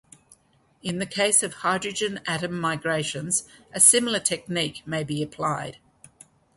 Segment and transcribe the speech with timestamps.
[0.81, 5.77] In the case of hydrogen atom migrations, a similar technique may be applied.